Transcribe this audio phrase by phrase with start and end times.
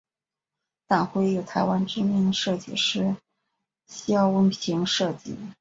[0.87, 3.15] 党徽由台湾知名设计师
[3.85, 5.37] 萧文平设计。